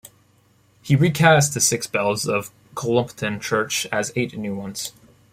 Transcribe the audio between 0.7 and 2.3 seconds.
He recast the six bells